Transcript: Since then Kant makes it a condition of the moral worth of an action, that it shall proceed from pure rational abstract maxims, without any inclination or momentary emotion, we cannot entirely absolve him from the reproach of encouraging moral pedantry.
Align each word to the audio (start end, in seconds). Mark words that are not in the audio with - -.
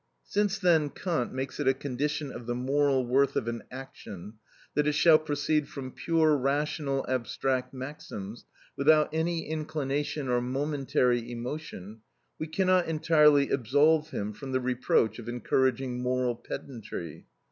Since 0.23 0.57
then 0.57 0.89
Kant 0.89 1.31
makes 1.31 1.59
it 1.59 1.67
a 1.67 1.75
condition 1.75 2.31
of 2.31 2.47
the 2.47 2.55
moral 2.55 3.05
worth 3.05 3.35
of 3.35 3.47
an 3.47 3.61
action, 3.69 4.33
that 4.73 4.87
it 4.87 4.93
shall 4.93 5.19
proceed 5.19 5.69
from 5.69 5.91
pure 5.91 6.35
rational 6.35 7.05
abstract 7.07 7.71
maxims, 7.71 8.45
without 8.75 9.09
any 9.13 9.45
inclination 9.47 10.27
or 10.27 10.41
momentary 10.41 11.31
emotion, 11.31 11.99
we 12.39 12.47
cannot 12.47 12.87
entirely 12.87 13.51
absolve 13.51 14.09
him 14.09 14.33
from 14.33 14.53
the 14.53 14.59
reproach 14.59 15.19
of 15.19 15.29
encouraging 15.29 16.01
moral 16.01 16.35
pedantry. 16.35 17.27